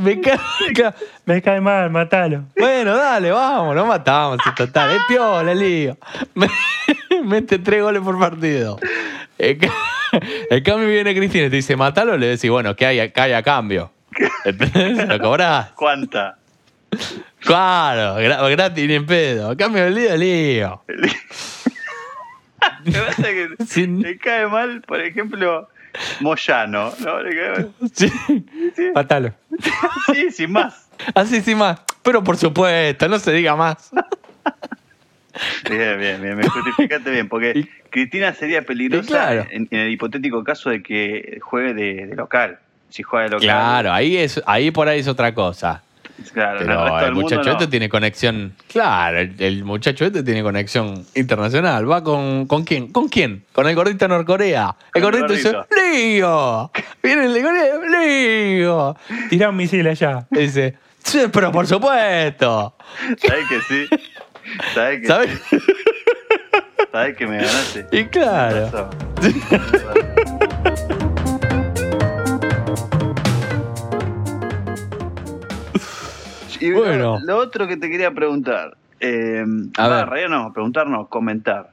me 0.00 0.20
cae. 0.20 0.38
me 0.66 0.72
cae. 0.74 0.94
Me 1.24 1.40
cae 1.40 1.60
mal, 1.60 1.88
matalo. 1.90 2.42
Bueno, 2.58 2.96
dale, 2.96 3.30
vamos, 3.30 3.76
lo 3.76 3.86
matamos 3.86 4.38
en 4.44 4.54
total. 4.56 4.90
Es 4.90 5.02
piola, 5.06 5.54
lío. 5.54 5.96
Me- 6.34 6.48
Mete 7.22 7.60
tres 7.60 7.80
goles 7.80 8.02
por 8.02 8.18
partido. 8.18 8.80
En 10.50 10.62
cambio 10.62 10.88
viene 10.88 11.14
Cristina 11.14 11.46
y 11.46 11.50
te 11.50 11.56
dice, 11.56 11.76
matalo, 11.76 12.16
le 12.16 12.26
decís, 12.26 12.50
bueno, 12.50 12.74
¿qué 12.76 12.86
hay, 12.86 13.10
qué 13.10 13.20
hay 13.20 13.32
a 13.32 13.42
cambio? 13.42 13.92
¿Entendés? 14.44 15.06
¿Lo 15.08 15.18
cobrás? 15.18 15.70
¿Cuánta? 15.72 16.38
Claro, 17.40 18.18
gra- 18.20 18.50
gratis 18.50 18.86
ni 18.88 18.94
en 18.94 19.06
pedo. 19.06 19.56
Cambio 19.56 19.84
del 19.84 19.94
lío, 19.94 20.16
lío. 20.16 20.82
Me 22.84 22.92
pasa 22.92 23.22
que 23.22 23.48
Sin- 23.66 23.98
me 24.00 24.16
cae 24.18 24.46
mal, 24.46 24.82
por 24.82 25.00
ejemplo, 25.00 25.68
Moyano. 26.20 26.92
¿no? 27.00 27.20
Le 27.22 27.30
cae 27.36 27.50
mal. 27.50 27.72
Sí. 27.94 28.12
Matalo. 28.94 29.32
Sí, 30.12 30.30
sin 30.30 30.52
más. 30.52 30.88
Así 31.14 31.40
sí 31.40 31.54
más. 31.54 31.80
Pero 32.02 32.24
por 32.24 32.36
supuesto, 32.36 33.08
no 33.08 33.18
se 33.18 33.32
diga 33.32 33.54
más. 33.56 33.90
Bien, 35.68 35.98
bien, 35.98 36.22
bien, 36.22 36.36
me 36.36 36.48
justificaste 36.48 37.10
bien, 37.10 37.28
porque 37.28 37.52
Y- 37.54 37.68
Cristina 37.90 38.32
sería 38.34 38.62
peligrosa 38.62 39.06
claro. 39.08 39.46
en, 39.50 39.68
en 39.70 39.80
el 39.80 39.90
hipotético 39.90 40.42
caso 40.44 40.70
de 40.70 40.82
que 40.82 41.38
juegue 41.42 41.74
de, 41.74 42.06
de 42.06 42.16
local. 42.16 42.58
Si 42.90 43.02
juega 43.02 43.24
de 43.24 43.30
local. 43.30 43.44
Claro, 43.46 43.92
ahí, 43.92 44.16
es, 44.16 44.40
ahí 44.46 44.70
por 44.70 44.88
ahí 44.88 45.00
es 45.00 45.08
otra 45.08 45.34
cosa. 45.34 45.82
claro 46.32 46.60
el 46.60 46.66
Pero 46.66 46.98
el 47.00 47.12
mundo 47.12 47.20
muchacho 47.22 47.42
no. 47.44 47.52
este 47.52 47.66
tiene 47.66 47.88
conexión. 47.88 48.54
Claro, 48.72 49.18
el, 49.18 49.34
el 49.38 49.64
muchacho 49.64 50.04
este 50.06 50.22
tiene 50.22 50.42
conexión 50.42 51.04
internacional. 51.14 51.90
¿Va 51.90 52.02
con, 52.02 52.46
con 52.46 52.64
quién? 52.64 52.90
¿Con 52.92 53.08
quién? 53.08 53.44
Con 53.52 53.66
el 53.68 53.74
gordito 53.74 54.04
de 54.06 54.08
Norcorea. 54.08 54.74
El 54.94 55.02
el 55.02 55.02
gordito 55.02 55.32
dice. 55.32 55.52
¡Lío! 55.76 56.70
Viene 57.02 57.26
el 57.26 57.34
de 57.34 57.42
Corea, 57.42 57.74
¡Lío! 58.00 58.96
Tira 59.30 59.50
un 59.50 59.56
misil 59.56 59.86
allá. 59.86 60.26
Y 60.30 60.38
dice: 60.40 60.74
Sí, 61.04 61.20
pero 61.32 61.52
por 61.52 61.66
supuesto. 61.66 62.74
¿Sabes 63.18 63.44
que 63.48 63.60
sí? 63.62 63.88
¿Sabes 64.74 65.00
que, 65.00 65.06
¿Sabes? 65.06 65.42
¿Sabes 66.92 67.16
que 67.16 67.26
me 67.26 67.36
ganaste? 67.36 67.86
Y 67.92 68.04
claro. 68.06 68.90
Y 76.60 76.72
Bueno. 76.72 77.18
lo, 77.20 77.24
lo 77.24 77.36
otro 77.38 77.66
que 77.68 77.76
te 77.76 77.88
quería 77.88 78.10
preguntar, 78.10 78.76
eh, 79.00 79.44
A 79.76 79.88
ver. 79.88 80.28
no, 80.30 80.52
preguntar 80.52 80.88
no, 80.88 81.06
comentar. 81.06 81.70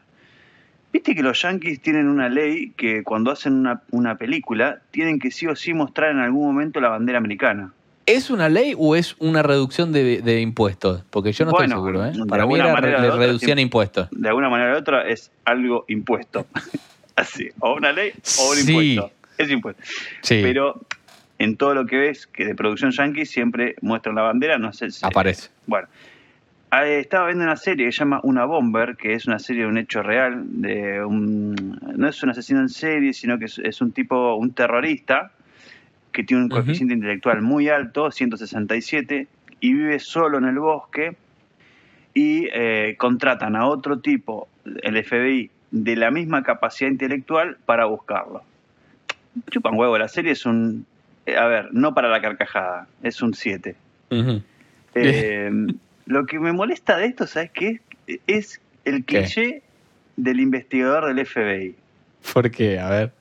Viste 0.93 1.15
que 1.15 1.23
los 1.23 1.41
yankees 1.41 1.81
tienen 1.81 2.07
una 2.07 2.29
ley 2.29 2.71
que 2.77 3.03
cuando 3.03 3.31
hacen 3.31 3.53
una, 3.53 3.81
una 3.91 4.15
película 4.17 4.79
tienen 4.91 5.19
que 5.19 5.31
sí 5.31 5.45
o 5.47 5.55
sí 5.55 5.73
mostrar 5.73 6.11
en 6.11 6.19
algún 6.19 6.45
momento 6.45 6.79
la 6.79 6.89
bandera 6.89 7.17
americana. 7.17 7.73
¿Es 8.05 8.29
una 8.29 8.49
ley 8.49 8.75
o 8.77 8.95
es 8.95 9.15
una 9.19 9.41
reducción 9.41 9.91
de, 9.91 10.21
de 10.21 10.41
impuestos? 10.41 11.03
Porque 11.09 11.31
yo 11.31 11.45
no 11.45 11.51
Bueno, 11.51 11.75
estoy 11.75 11.91
seguro, 11.93 12.05
¿eh? 12.05 12.11
de 12.11 12.25
Para 12.27 12.45
mí 12.45 12.53
alguna 12.53 12.63
era, 12.65 12.73
manera 12.73 12.97
o 12.99 13.01
le 13.01 13.07
otra, 13.09 13.19
reducían 13.19 13.59
impuestos. 13.59 14.07
De 14.11 14.27
alguna 14.29 14.49
manera 14.49 14.73
u 14.75 14.77
otra 14.77 15.07
es 15.07 15.31
algo 15.43 15.85
impuesto. 15.87 16.45
Así, 17.15 17.49
o 17.59 17.73
una 17.75 17.91
ley 17.91 18.11
o 18.39 18.49
un 18.51 18.55
Sí. 18.57 18.71
impuesto. 18.95 19.11
Es 19.37 19.49
impuesto. 19.49 19.83
Sí, 20.21 20.39
Pero 20.43 20.81
en 21.39 21.57
todo 21.57 21.73
lo 21.73 21.85
que 21.85 21.97
ves, 21.97 22.27
que 22.27 22.45
de 22.45 22.55
producción 22.55 22.91
yankee 22.91 23.25
siempre 23.25 23.75
muestran 23.81 24.15
la 24.15 24.21
bandera, 24.21 24.57
no 24.57 24.71
sé 24.71 24.91
si... 24.91 25.05
aparece. 25.05 25.49
Bueno, 25.65 25.87
ah, 26.71 26.85
estaba 26.85 27.25
viendo 27.27 27.43
una 27.43 27.55
serie 27.57 27.87
que 27.87 27.91
se 27.91 27.99
llama 27.99 28.19
Una 28.23 28.45
Bomber, 28.45 28.95
que 28.97 29.13
es 29.13 29.25
una 29.25 29.39
serie 29.39 29.63
de 29.63 29.67
un 29.67 29.77
hecho 29.77 30.03
real, 30.03 30.43
de 30.45 31.03
un, 31.03 31.55
no 31.97 32.07
es 32.07 32.21
un 32.21 32.29
asesino 32.29 32.59
en 32.61 32.69
serie, 32.69 33.13
sino 33.13 33.39
que 33.39 33.45
es, 33.45 33.59
es 33.59 33.81
un 33.81 33.91
tipo, 33.91 34.35
un 34.35 34.51
terrorista, 34.53 35.31
que 36.15 36.23
tiene 36.23 36.43
un 36.43 36.49
coeficiente 36.49 36.93
intelectual 36.93 37.41
muy 37.41 37.67
alto, 37.67 38.09
167, 38.09 39.27
y 39.59 39.73
vive 39.73 39.99
solo 39.99 40.37
en 40.37 40.45
el 40.45 40.57
bosque, 40.57 41.17
y 42.13 42.47
eh, 42.53 42.95
contratan 42.97 43.57
a 43.57 43.67
otro 43.67 43.99
tipo, 43.99 44.47
el 44.81 45.03
FBI, 45.03 45.51
de 45.71 45.95
la 45.97 46.09
misma 46.11 46.41
capacidad 46.41 46.89
intelectual 46.89 47.57
para 47.65 47.83
buscarlo. 47.85 48.43
Chupan 49.51 49.75
huevo, 49.75 49.97
la 49.97 50.07
serie 50.07 50.31
es 50.31 50.45
un... 50.45 50.85
eh, 51.25 51.35
A 51.35 51.47
ver, 51.47 51.73
no 51.73 51.93
para 51.93 52.07
la 52.07 52.21
carcajada, 52.21 52.87
es 53.03 53.21
un 53.21 53.33
7. 53.33 53.75
Ujú. 54.11 54.41
Eh, 54.95 55.51
lo 56.05 56.25
que 56.25 56.39
me 56.39 56.53
molesta 56.53 56.95
de 56.97 57.07
esto, 57.07 57.27
¿sabes 57.27 57.51
qué? 57.51 57.81
Es 58.25 58.61
el 58.85 59.03
¿Qué? 59.03 59.17
cliché 59.23 59.61
del 60.15 60.39
investigador 60.39 61.13
del 61.13 61.25
FBI. 61.25 61.75
¿Por 62.33 62.49
qué? 62.51 62.79
A 62.79 62.89
ver. 62.89 63.11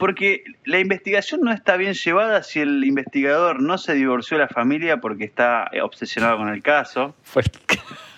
Porque 0.00 0.42
la 0.64 0.80
investigación 0.80 1.42
no 1.42 1.52
está 1.52 1.76
bien 1.76 1.94
llevada 1.94 2.42
si 2.42 2.58
el 2.58 2.84
investigador 2.84 3.62
no 3.62 3.78
se 3.78 3.94
divorció 3.94 4.38
de 4.38 4.44
la 4.44 4.48
familia 4.48 4.96
porque 4.96 5.24
está 5.24 5.68
eh, 5.72 5.80
obsesionado 5.80 6.38
con 6.38 6.48
el 6.48 6.62
caso. 6.62 7.14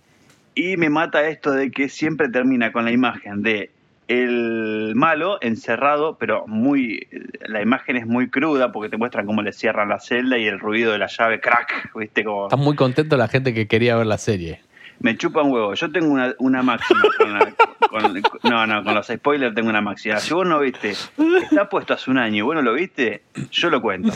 Y 0.58 0.78
me 0.78 0.90
mata 0.90 1.28
esto 1.28 1.52
de 1.52 1.70
que 1.70 1.90
siempre 1.90 2.30
termina 2.30 2.72
con 2.72 2.86
la 2.86 2.92
imagen 2.92 3.44
de 3.44 3.72
el 4.08 4.94
malo 4.96 5.38
encerrado, 5.42 6.18
pero 6.18 6.48
muy 6.48 7.08
la 7.42 7.62
imagen 7.62 7.98
es 7.98 8.08
muy 8.08 8.30
cruda 8.30 8.72
porque 8.72 8.90
te 8.90 8.98
muestran 8.98 9.26
cómo 9.26 9.42
le 9.42 9.52
cierran 9.52 9.90
la 9.90 10.00
celda 10.00 10.38
y 10.38 10.46
el 10.46 10.60
ruido 10.60 10.94
de 10.94 11.00
la 11.00 11.08
llave 11.08 11.42
crack, 11.42 11.92
¿viste? 11.96 12.24
Como 12.24 12.46
Está 12.46 12.56
muy 12.56 12.76
contento 12.76 13.18
la 13.18 13.28
gente 13.28 13.54
que 13.54 13.68
quería 13.68 13.98
ver 13.98 14.06
la 14.06 14.18
serie. 14.18 14.62
Me 15.00 15.16
chupa 15.18 15.42
un 15.42 15.52
huevo. 15.52 15.74
Yo 15.74 15.92
tengo 15.92 16.08
una, 16.08 16.34
una 16.40 16.62
máxima 16.64 17.02
con, 17.18 17.34
la- 17.34 17.54
con- 17.90 18.22
no, 18.44 18.66
no, 18.68 18.84
con 18.84 18.94
los 18.96 19.08
spoilers 19.08 19.54
tengo 19.56 19.70
una 19.70 19.82
máxima. 19.82 20.20
Si 20.20 20.34
vos 20.34 20.46
no 20.48 20.60
viste, 20.60 20.92
está 20.92 21.70
puesto 21.70 21.94
hace 21.94 22.10
un 22.12 22.18
año 22.18 22.38
y 22.38 22.42
vos 22.42 22.56
no 22.56 22.62
lo 22.62 22.74
viste, 22.74 23.24
yo 23.52 23.70
lo 23.70 23.82
cuento. 23.82 24.12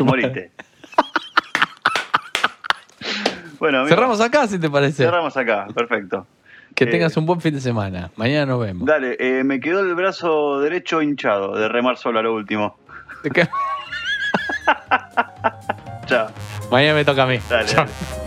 Moriste. 0.00 0.50
Bueno, 3.58 3.78
amigo, 3.80 3.94
Cerramos 3.94 4.20
acá, 4.20 4.46
si 4.48 4.58
te 4.58 4.68
parece. 4.68 5.04
cerramos 5.04 5.36
acá, 5.36 5.66
perfecto. 5.74 6.26
Que 6.74 6.84
Eh, 6.84 6.86
tengas 6.88 7.16
un 7.16 7.26
buen 7.26 7.40
fin 7.40 7.54
de 7.54 7.60
semana. 7.60 8.10
Mañana 8.16 8.46
nos 8.46 8.60
vemos. 8.60 8.86
Dale, 8.86 9.16
eh, 9.20 9.44
me 9.44 9.60
quedó 9.60 9.80
el 9.80 9.94
brazo 9.94 10.58
derecho 10.60 11.00
hinchado 11.02 11.54
de 11.56 11.68
remar 11.68 11.96
solo 11.98 12.18
a 12.18 12.22
lo 12.22 12.34
último. 12.34 12.78
Chao. 16.06 16.28
Mañana 16.70 16.94
me 16.94 17.04
toca 17.04 17.22
a 17.22 17.26
mí. 17.26 17.38
Dale, 17.48 17.66
Chao. 17.68 17.84
dale. 17.84 18.21